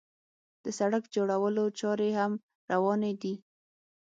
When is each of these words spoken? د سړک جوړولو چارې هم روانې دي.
د 0.63 0.65
سړک 0.79 1.03
جوړولو 1.15 1.63
چارې 1.79 2.09
هم 2.19 2.31
روانې 2.71 3.13
دي. 3.21 3.35